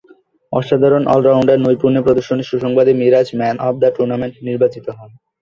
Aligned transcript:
অসাধারণ 0.53 1.03
অল-রাউন্ড 1.07 1.49
নৈপুণ্যে 1.57 2.05
প্রদর্শনের 2.05 2.47
সুবাদে 2.51 2.93
Miraz 2.93 3.27
"man 3.39 3.55
of 3.67 3.75
the 3.81 3.89
tournament" 3.95 4.35
নির্বাচিত 4.47 4.85
হন। 4.97 5.11